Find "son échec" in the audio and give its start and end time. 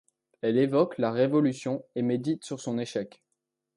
2.59-3.21